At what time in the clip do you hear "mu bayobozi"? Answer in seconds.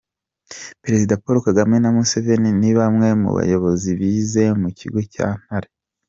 3.21-3.89